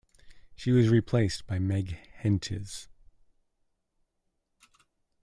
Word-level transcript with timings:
She 0.55 0.71
was 0.71 0.89
replaced 0.89 1.45
by 1.45 1.59
Meg 1.59 1.91
Hentges. 2.23 2.87